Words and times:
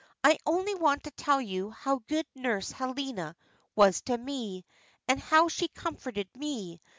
"I 0.23 0.39
only 0.47 0.73
want 0.73 1.03
to 1.03 1.11
tell 1.11 1.39
you 1.39 1.69
how 1.69 1.99
good 2.07 2.25
Nurse 2.33 2.71
Helena 2.71 3.35
was 3.75 4.01
to 4.05 4.17
me, 4.17 4.65
and 5.07 5.19
how 5.19 5.47
she 5.47 5.67
comforted 5.67 6.27
me. 6.35 6.81